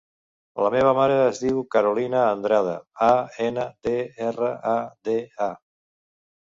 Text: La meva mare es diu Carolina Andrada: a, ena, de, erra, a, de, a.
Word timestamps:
La 0.65 0.69
meva 0.75 0.93
mare 0.99 1.17
es 1.25 1.41
diu 1.43 1.59
Carolina 1.75 2.23
Andrada: 2.31 2.75
a, 3.11 3.11
ena, 3.51 3.69
de, 3.89 3.95
erra, 4.33 4.51
a, 4.75 4.77
de, 5.11 5.19
a. 5.53 5.55